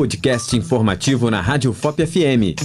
podcast 0.00 0.56
informativo 0.56 1.30
na 1.30 1.42
Rádio 1.42 1.74
FOP 1.74 2.06
FM. 2.06 2.56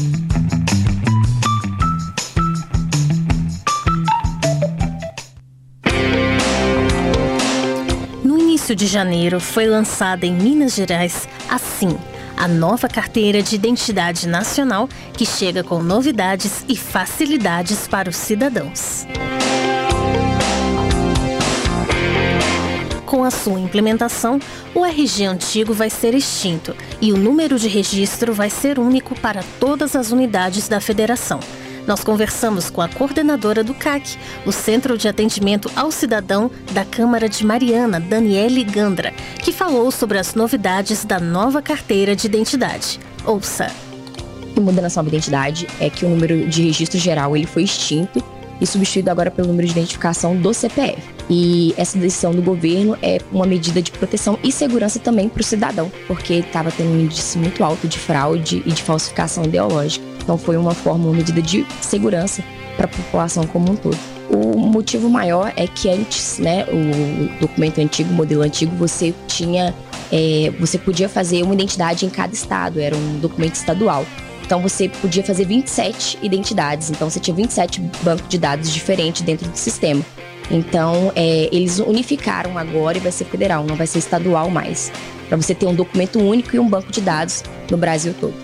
No 8.23 8.37
início 8.39 8.73
de 8.73 8.87
janeiro 8.87 9.41
foi 9.41 9.67
lançada 9.67 10.25
em 10.25 10.31
Minas 10.33 10.75
Gerais 10.75 11.27
assim 11.49 11.97
a 12.37 12.47
nova 12.47 12.87
carteira 12.87 13.43
de 13.43 13.53
identidade 13.53 14.29
nacional 14.29 14.87
que 15.11 15.25
chega 15.25 15.61
com 15.61 15.83
novidades 15.83 16.63
e 16.69 16.77
facilidades 16.77 17.85
para 17.85 18.09
os 18.09 18.15
cidadãos. 18.15 19.05
Com 23.15 23.23
a 23.23 23.31
sua 23.31 23.57
implementação, 23.61 24.41
o 24.73 24.85
RG 24.85 25.23
antigo 25.23 25.73
vai 25.73 25.89
ser 25.89 26.13
extinto 26.13 26.75
e 26.99 27.13
o 27.13 27.17
número 27.17 27.57
de 27.57 27.69
registro 27.69 28.33
vai 28.33 28.49
ser 28.49 28.77
único 28.77 29.17
para 29.17 29.41
todas 29.57 29.95
as 29.95 30.11
unidades 30.11 30.67
da 30.67 30.81
federação. 30.81 31.39
Nós 31.87 32.03
conversamos 32.03 32.69
com 32.69 32.81
a 32.81 32.89
coordenadora 32.89 33.63
do 33.63 33.73
CAC, 33.73 34.17
o 34.45 34.51
Centro 34.51 34.97
de 34.97 35.07
Atendimento 35.07 35.71
ao 35.77 35.91
Cidadão 35.91 36.51
da 36.73 36.83
Câmara 36.83 37.29
de 37.29 37.45
Mariana, 37.45 38.01
Daniele 38.01 38.65
Gandra, 38.65 39.13
que 39.41 39.53
falou 39.53 39.91
sobre 39.91 40.17
as 40.17 40.35
novidades 40.35 41.05
da 41.05 41.17
nova 41.17 41.61
carteira 41.61 42.17
de 42.17 42.27
identidade. 42.27 42.99
Ouça. 43.25 43.71
O 44.41 44.55
que 44.55 44.59
muda 44.59 44.85
identidade 45.07 45.67
é 45.79 45.89
que 45.89 46.05
o 46.05 46.09
número 46.09 46.49
de 46.49 46.63
registro 46.63 46.99
geral 46.99 47.33
ele 47.33 47.47
foi 47.47 47.63
extinto 47.63 48.21
e 48.59 48.67
substituído 48.67 49.09
agora 49.09 49.29
pelo 49.29 49.47
número 49.47 49.67
de 49.67 49.73
identificação 49.73 50.35
do 50.35 50.53
CPF. 50.53 51.01
E 51.29 51.73
essa 51.77 51.97
decisão 51.97 52.31
do 52.31 52.41
governo 52.41 52.97
é 53.01 53.19
uma 53.31 53.45
medida 53.45 53.81
de 53.81 53.91
proteção 53.91 54.37
e 54.43 54.51
segurança 54.51 54.99
também 54.99 55.27
para 55.27 55.41
o 55.41 55.43
cidadão, 55.43 55.91
porque 56.07 56.35
estava 56.35 56.71
tendo 56.71 56.91
um 56.91 56.99
índice 56.99 57.37
muito 57.37 57.63
alto 57.63 57.87
de 57.87 57.97
fraude 57.97 58.61
e 58.65 58.71
de 58.71 58.81
falsificação 58.83 59.43
ideológica. 59.43 60.05
Então 60.21 60.37
foi 60.37 60.57
uma 60.57 60.73
forma, 60.73 61.05
uma 61.05 61.15
medida 61.15 61.41
de 61.41 61.65
segurança 61.81 62.43
para 62.75 62.85
a 62.85 62.89
população 62.89 63.45
como 63.47 63.71
um 63.71 63.75
todo. 63.75 63.97
O 64.29 64.57
motivo 64.57 65.09
maior 65.09 65.53
é 65.55 65.67
que 65.67 65.87
antes, 65.87 66.39
né, 66.39 66.65
o 66.65 67.39
documento 67.39 67.79
antigo, 67.79 68.11
o 68.11 68.13
modelo 68.13 68.41
antigo, 68.41 68.75
você 68.75 69.13
tinha, 69.27 69.73
é, 70.11 70.51
você 70.59 70.77
podia 70.77 71.07
fazer 71.07 71.43
uma 71.43 71.53
identidade 71.53 72.05
em 72.05 72.09
cada 72.09 72.33
estado, 72.33 72.79
era 72.79 72.95
um 72.95 73.19
documento 73.19 73.55
estadual. 73.55 74.05
Então 74.45 74.61
você 74.61 74.87
podia 74.87 75.23
fazer 75.23 75.45
27 75.45 76.19
identidades. 76.21 76.91
Então 76.91 77.09
você 77.09 77.19
tinha 77.19 77.35
27 77.35 77.81
bancos 78.03 78.29
de 78.29 78.37
dados 78.37 78.71
diferentes 78.71 79.23
dentro 79.23 79.49
do 79.49 79.57
sistema. 79.57 80.05
Então 80.51 81.11
é, 81.15 81.49
eles 81.51 81.79
unificaram 81.79 82.57
agora 82.57 82.97
e 82.97 83.01
vai 83.01 83.11
ser 83.11 83.25
federal, 83.25 83.65
não 83.65 83.75
vai 83.75 83.87
ser 83.87 83.99
estadual 83.99 84.49
mais. 84.49 84.91
Para 85.27 85.37
você 85.37 85.55
ter 85.55 85.65
um 85.65 85.73
documento 85.73 86.19
único 86.19 86.55
e 86.55 86.59
um 86.59 86.69
banco 86.69 86.91
de 86.91 87.01
dados 87.01 87.43
no 87.69 87.77
Brasil 87.77 88.13
todo. 88.19 88.35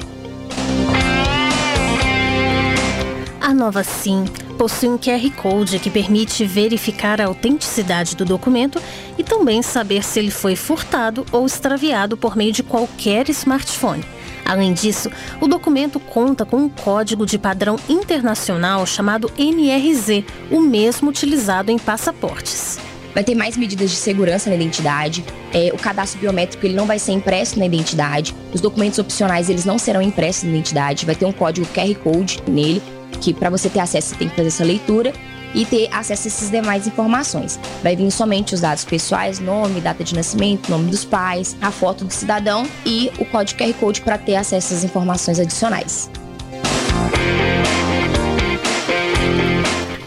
A 3.39 3.53
nova 3.53 3.83
SIM 3.83 4.25
possui 4.57 4.89
um 4.89 4.97
QR 4.97 5.29
Code 5.35 5.77
que 5.77 5.89
permite 5.89 6.45
verificar 6.45 7.21
a 7.21 7.25
autenticidade 7.25 8.15
do 8.15 8.25
documento 8.25 8.81
e 9.17 9.23
também 9.23 9.61
saber 9.61 10.03
se 10.03 10.17
ele 10.17 10.31
foi 10.31 10.55
furtado 10.55 11.25
ou 11.31 11.45
extraviado 11.45 12.17
por 12.17 12.35
meio 12.35 12.51
de 12.51 12.63
qualquer 12.63 13.29
smartphone. 13.29 14.03
Além 14.45 14.73
disso, 14.73 15.09
o 15.39 15.47
documento 15.47 15.99
conta 15.99 16.45
com 16.45 16.57
um 16.57 16.69
código 16.69 17.25
de 17.25 17.37
padrão 17.37 17.77
internacional 17.87 18.85
chamado 18.85 19.31
NRZ, 19.37 20.23
o 20.49 20.59
mesmo 20.59 21.09
utilizado 21.09 21.71
em 21.71 21.77
passaportes. 21.77 22.79
Vai 23.13 23.23
ter 23.23 23.35
mais 23.35 23.57
medidas 23.57 23.89
de 23.89 23.97
segurança 23.97 24.49
na 24.49 24.55
identidade. 24.55 25.23
É, 25.53 25.69
o 25.73 25.77
cadastro 25.77 26.19
biométrico 26.19 26.65
ele 26.65 26.75
não 26.75 26.85
vai 26.85 26.97
ser 26.97 27.11
impresso 27.11 27.59
na 27.59 27.65
identidade. 27.65 28.33
Os 28.53 28.61
documentos 28.61 28.99
opcionais 28.99 29.49
eles 29.49 29.65
não 29.65 29.77
serão 29.77 30.01
impressos 30.01 30.43
na 30.43 30.49
identidade. 30.51 31.05
Vai 31.05 31.15
ter 31.15 31.25
um 31.25 31.31
código 31.33 31.67
QR 31.67 31.93
Code 31.95 32.41
nele 32.47 32.81
que 33.19 33.33
para 33.33 33.49
você 33.49 33.69
ter 33.69 33.79
acesso 33.79 34.09
você 34.09 34.15
tem 34.15 34.29
que 34.29 34.35
fazer 34.35 34.47
essa 34.47 34.63
leitura 34.63 35.13
e 35.53 35.65
ter 35.65 35.87
acesso 35.91 36.27
a 36.27 36.31
essas 36.31 36.49
demais 36.49 36.87
informações. 36.87 37.59
Vai 37.83 37.95
vir 37.95 38.09
somente 38.11 38.53
os 38.53 38.61
dados 38.61 38.85
pessoais, 38.85 39.39
nome, 39.39 39.81
data 39.81 40.03
de 40.03 40.15
nascimento, 40.15 40.69
nome 40.69 40.89
dos 40.89 41.05
pais, 41.05 41.55
a 41.61 41.71
foto 41.71 42.05
do 42.05 42.13
cidadão 42.13 42.67
e 42.85 43.11
o 43.19 43.25
código 43.25 43.59
QR 43.59 43.73
Code 43.73 44.01
para 44.01 44.17
ter 44.17 44.35
acesso 44.35 44.73
às 44.73 44.83
informações 44.83 45.39
adicionais. 45.39 46.09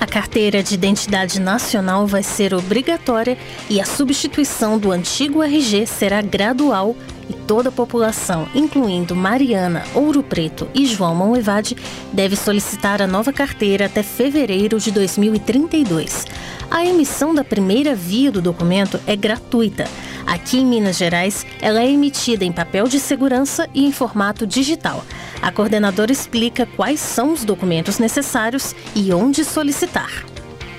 A 0.00 0.06
carteira 0.06 0.62
de 0.62 0.74
identidade 0.74 1.40
nacional 1.40 2.06
vai 2.06 2.22
ser 2.22 2.54
obrigatória 2.54 3.36
e 3.68 3.80
a 3.80 3.84
substituição 3.84 4.78
do 4.78 4.92
antigo 4.92 5.42
RG 5.42 5.86
será 5.86 6.22
gradual 6.22 6.94
toda 7.46 7.68
a 7.68 7.72
população, 7.72 8.48
incluindo 8.54 9.14
Mariana, 9.14 9.84
Ouro 9.94 10.22
Preto 10.22 10.68
e 10.74 10.86
João 10.86 11.14
Monlevade, 11.14 11.76
deve 12.12 12.36
solicitar 12.36 13.00
a 13.00 13.06
nova 13.06 13.32
carteira 13.32 13.86
até 13.86 14.02
fevereiro 14.02 14.78
de 14.78 14.90
2032. 14.90 16.26
A 16.70 16.84
emissão 16.84 17.34
da 17.34 17.44
primeira 17.44 17.94
via 17.94 18.32
do 18.32 18.42
documento 18.42 18.98
é 19.06 19.14
gratuita. 19.14 19.84
Aqui 20.26 20.58
em 20.58 20.66
Minas 20.66 20.96
Gerais, 20.96 21.46
ela 21.60 21.80
é 21.80 21.90
emitida 21.90 22.44
em 22.44 22.52
papel 22.52 22.88
de 22.88 22.98
segurança 22.98 23.68
e 23.74 23.84
em 23.84 23.92
formato 23.92 24.46
digital. 24.46 25.04
A 25.42 25.52
coordenadora 25.52 26.10
explica 26.10 26.66
quais 26.66 27.00
são 27.00 27.32
os 27.32 27.44
documentos 27.44 27.98
necessários 27.98 28.74
e 28.94 29.12
onde 29.12 29.44
solicitar. 29.44 30.24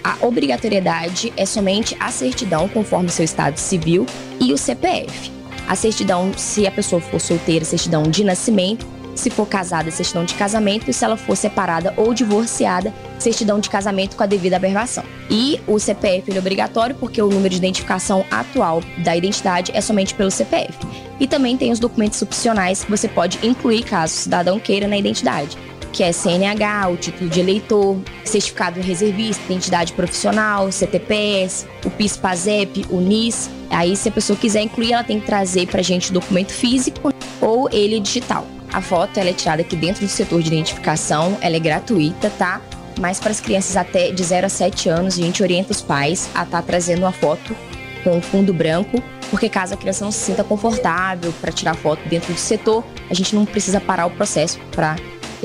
A 0.03 0.17
obrigatoriedade 0.21 1.31
é 1.37 1.45
somente 1.45 1.95
a 1.99 2.11
certidão 2.11 2.67
conforme 2.67 3.09
seu 3.09 3.25
estado 3.25 3.57
civil 3.57 4.05
e 4.39 4.53
o 4.53 4.57
CPF. 4.57 5.34
A 5.67 5.75
certidão, 5.75 6.31
se 6.35 6.67
a 6.67 6.71
pessoa 6.71 7.01
for 7.01 7.19
solteira, 7.19 7.65
certidão 7.65 8.03
de 8.03 8.23
nascimento. 8.23 8.85
Se 9.15 9.29
for 9.29 9.47
casada, 9.47 9.89
certidão 9.91 10.25
de 10.25 10.33
casamento. 10.33 10.89
E 10.89 10.93
se 10.93 11.05
ela 11.05 11.15
for 11.15 11.37
separada 11.37 11.93
ou 11.95 12.13
divorciada, 12.13 12.93
certidão 13.17 13.59
de 13.59 13.69
casamento 13.69 14.17
com 14.17 14.23
a 14.23 14.25
devida 14.25 14.57
aberração. 14.57 15.05
E 15.29 15.59
o 15.65 15.79
CPF 15.79 16.35
é 16.35 16.39
obrigatório 16.39 16.95
porque 16.99 17.21
o 17.21 17.29
número 17.29 17.49
de 17.49 17.57
identificação 17.57 18.25
atual 18.29 18.81
da 18.97 19.15
identidade 19.15 19.71
é 19.73 19.79
somente 19.79 20.13
pelo 20.13 20.29
CPF. 20.29 20.73
E 21.19 21.27
também 21.27 21.55
tem 21.55 21.71
os 21.71 21.79
documentos 21.79 22.21
opcionais 22.21 22.83
que 22.83 22.91
você 22.91 23.07
pode 23.07 23.39
incluir 23.41 23.83
caso 23.83 24.13
o 24.13 24.17
cidadão 24.17 24.59
queira 24.59 24.85
na 24.85 24.97
identidade 24.97 25.57
que 25.95 26.03
é 26.03 26.11
CNH, 26.11 26.89
o 26.89 26.97
título 26.97 27.29
de 27.29 27.39
eleitor, 27.39 27.97
certificado 28.25 28.81
reservista, 28.81 29.41
identidade 29.45 29.93
profissional, 29.93 30.69
CTPS, 30.69 31.65
o 31.85 31.89
PIS-PASEP, 31.89 32.85
o 32.89 32.99
NIS. 32.99 33.49
Aí, 33.69 33.95
se 33.95 34.09
a 34.09 34.11
pessoa 34.11 34.37
quiser 34.37 34.61
incluir, 34.61 34.91
ela 34.91 35.05
tem 35.05 35.21
que 35.21 35.25
trazer 35.25 35.67
para 35.67 35.79
a 35.79 35.83
gente 35.83 36.09
o 36.09 36.13
documento 36.13 36.51
físico 36.51 37.13
ou 37.39 37.69
ele 37.71 38.01
digital. 38.01 38.45
A 38.73 38.81
foto 38.81 39.17
ela 39.21 39.29
é 39.29 39.33
tirada 39.33 39.61
aqui 39.61 39.73
dentro 39.77 40.05
do 40.05 40.09
setor 40.09 40.41
de 40.41 40.47
identificação, 40.47 41.37
ela 41.39 41.55
é 41.55 41.59
gratuita, 41.59 42.29
tá? 42.31 42.61
Mas 42.99 43.21
para 43.21 43.31
as 43.31 43.39
crianças 43.39 43.77
até 43.77 44.11
de 44.11 44.21
0 44.21 44.47
a 44.47 44.49
7 44.49 44.89
anos, 44.89 45.17
a 45.17 45.21
gente 45.21 45.41
orienta 45.41 45.71
os 45.71 45.81
pais 45.81 46.29
a 46.35 46.43
estar 46.43 46.57
tá 46.57 46.61
trazendo 46.61 47.03
uma 47.03 47.13
foto 47.13 47.55
com 48.03 48.21
fundo 48.21 48.53
branco, 48.53 49.01
porque 49.31 49.47
caso 49.47 49.73
a 49.73 49.77
criança 49.77 50.03
não 50.03 50.11
se 50.11 50.19
sinta 50.19 50.43
confortável 50.43 51.33
para 51.39 51.53
tirar 51.53 51.73
foto 51.73 52.01
dentro 52.09 52.33
do 52.33 52.39
setor, 52.39 52.83
a 53.09 53.13
gente 53.13 53.33
não 53.33 53.45
precisa 53.45 53.79
parar 53.79 54.07
o 54.07 54.11
processo 54.11 54.59
para 54.71 54.97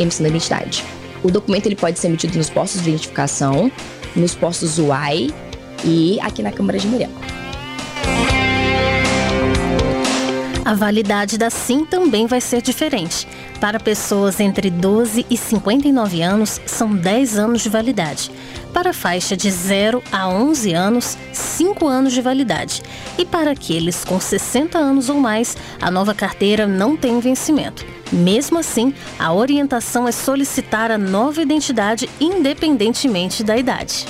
emissão 0.02 0.22
da 0.24 0.28
identidade. 0.28 0.84
O 1.22 1.30
documento 1.30 1.66
ele 1.66 1.76
pode 1.76 1.98
ser 1.98 2.08
emitido 2.08 2.36
nos 2.36 2.48
postos 2.48 2.82
de 2.82 2.88
identificação, 2.90 3.70
nos 4.16 4.34
postos 4.34 4.78
UAI 4.78 5.28
e 5.84 6.18
aqui 6.20 6.42
na 6.42 6.50
Câmara 6.50 6.78
de 6.78 6.86
Muriel. 6.86 7.10
A 10.64 10.74
validade 10.74 11.36
da 11.36 11.50
SIM 11.50 11.84
também 11.84 12.28
vai 12.28 12.40
ser 12.40 12.62
diferente. 12.62 13.26
Para 13.60 13.80
pessoas 13.80 14.38
entre 14.38 14.70
12 14.70 15.26
e 15.28 15.36
59 15.36 16.22
anos, 16.22 16.60
são 16.64 16.94
10 16.94 17.38
anos 17.38 17.62
de 17.62 17.68
validade. 17.68 18.30
Para 18.72 18.90
a 18.90 18.92
faixa 18.92 19.36
de 19.36 19.50
0 19.50 20.00
a 20.12 20.28
11 20.28 20.72
anos, 20.72 21.18
5 21.32 21.88
anos 21.88 22.12
de 22.12 22.22
validade. 22.22 22.82
E 23.18 23.24
para 23.24 23.50
aqueles 23.50 24.04
com 24.04 24.20
60 24.20 24.78
anos 24.78 25.08
ou 25.08 25.18
mais, 25.18 25.56
a 25.80 25.90
nova 25.90 26.14
carteira 26.14 26.68
não 26.68 26.96
tem 26.96 27.18
vencimento. 27.18 27.84
Mesmo 28.12 28.58
assim, 28.58 28.92
a 29.18 29.32
orientação 29.32 30.08
é 30.08 30.12
solicitar 30.12 30.90
a 30.90 30.98
nova 30.98 31.40
identidade 31.40 32.08
independentemente 32.20 33.44
da 33.44 33.56
idade. 33.56 34.06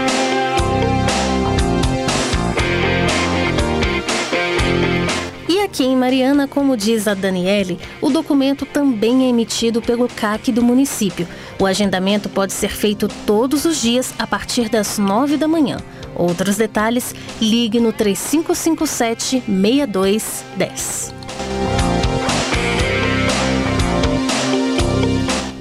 Aqui 5.70 5.84
em 5.84 5.96
Mariana, 5.96 6.48
como 6.48 6.76
diz 6.76 7.06
a 7.06 7.14
Daniele, 7.14 7.78
o 8.02 8.10
documento 8.10 8.66
também 8.66 9.26
é 9.26 9.28
emitido 9.28 9.80
pelo 9.80 10.08
CAC 10.08 10.50
do 10.50 10.64
município. 10.64 11.28
O 11.60 11.66
agendamento 11.66 12.28
pode 12.28 12.52
ser 12.52 12.70
feito 12.70 13.06
todos 13.24 13.64
os 13.64 13.80
dias 13.80 14.12
a 14.18 14.26
partir 14.26 14.68
das 14.68 14.98
9 14.98 15.36
da 15.36 15.46
manhã. 15.46 15.76
Outros 16.16 16.56
detalhes, 16.56 17.14
ligue 17.40 17.78
no 17.78 17.92
3557 17.92 19.44
6210. 19.46 21.14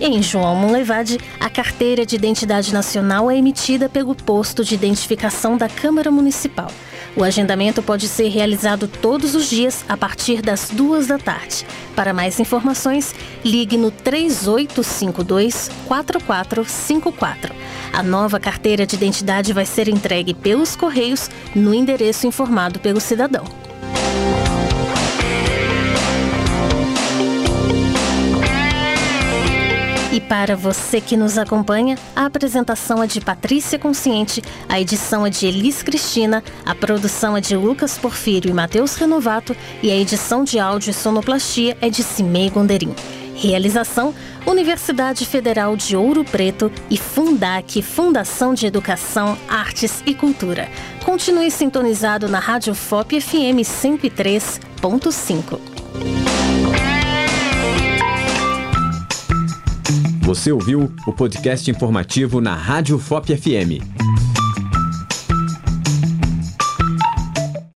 Em 0.02 0.24
João 0.24 0.56
Monlevade, 0.56 1.20
a 1.40 1.50
carteira 1.50 2.04
de 2.04 2.16
identidade 2.16 2.74
nacional 2.74 3.30
é 3.30 3.38
emitida 3.38 3.88
pelo 3.88 4.16
posto 4.16 4.64
de 4.64 4.74
identificação 4.74 5.56
da 5.56 5.70
Câmara 5.70 6.10
Municipal. 6.10 6.72
O 7.19 7.24
agendamento 7.24 7.83
pode 7.83 8.07
ser 8.07 8.30
realizado 8.30 8.88
todos 8.88 9.36
os 9.36 9.50
dias 9.50 9.83
a 9.89 9.98
partir 9.98 10.42
das 10.42 10.69
duas 10.69 11.07
da 11.07 11.18
tarde. 11.18 11.66
Para 11.94 12.13
mais 12.13 12.39
informações, 12.39 13.13
ligue 13.44 13.75
no 13.75 13.92
3852 13.92 15.69
4454. 15.86 17.54
A 17.92 18.01
nova 18.01 18.39
carteira 18.39 18.86
de 18.86 18.95
identidade 18.95 19.51
vai 19.51 19.66
ser 19.66 19.89
entregue 19.89 20.33
pelos 20.33 20.77
Correios 20.77 21.30
no 21.54 21.74
endereço 21.74 22.25
informado 22.25 22.80
pelo 22.80 23.01
cidadão. 23.01 23.69
Para 30.30 30.56
você 30.56 31.02
que 31.02 31.18
nos 31.18 31.38
acompanha, 31.40 31.98
a 32.16 32.28
apresentação 32.28 33.02
é 33.02 33.08
de 33.08 33.20
Patrícia 33.20 33.80
Consciente, 33.80 34.44
a 34.70 34.80
edição 34.80 35.26
é 35.26 35.30
de 35.31 35.48
Elis 35.48 35.81
Cristina, 35.81 36.44
a 36.64 36.76
produção 36.76 37.36
é 37.36 37.42
de 37.42 37.58
Lucas 37.58 37.98
Porfírio 37.98 38.52
e 38.52 38.54
Matheus 38.54 38.96
Renovato 38.96 39.58
e 39.81 39.92
a 39.92 39.96
edição 39.96 40.44
de 40.44 40.60
áudio 40.60 40.92
e 40.92 40.94
sonoplastia 40.94 41.76
é 41.81 41.90
de 41.90 42.04
Cimei 42.04 42.52
Gonderim. 42.52 42.94
Realização: 43.34 44.14
Universidade 44.46 45.26
Federal 45.26 45.76
de 45.76 45.96
Ouro 45.96 46.24
Preto 46.24 46.72
e 46.92 46.98
Fundac, 46.98 47.82
Fundação 47.82 48.54
de 48.54 48.68
Educação, 48.68 49.36
Artes 49.48 50.04
e 50.06 50.14
Cultura. 50.14 50.70
Continue 51.04 51.50
sintonizado 51.50 52.30
na 52.30 52.38
Rádio 52.38 52.75
FOP 52.75 53.20
FM 53.20 53.64
103.5. 53.64 55.69
Você 60.30 60.52
ouviu 60.52 60.92
o 61.08 61.12
podcast 61.12 61.72
informativo 61.72 62.40
na 62.40 62.54
Rádio 62.54 63.00
FOP 63.00 63.36
FM. 63.36 64.29